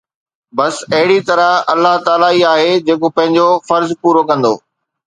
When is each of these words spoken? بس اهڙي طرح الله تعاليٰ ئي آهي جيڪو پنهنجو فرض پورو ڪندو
بس 0.57 0.75
اهڙي 0.95 1.19
طرح 1.29 1.49
الله 1.73 1.93
تعاليٰ 2.07 2.31
ئي 2.35 2.41
آهي 2.53 2.73
جيڪو 2.87 3.07
پنهنجو 3.17 3.47
فرض 3.69 3.89
پورو 4.01 4.21
ڪندو 4.31 4.53